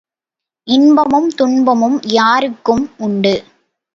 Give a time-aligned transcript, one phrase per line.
[0.67, 3.35] இன்பமும் துன்பமும் யாருக்கும் உண்டு.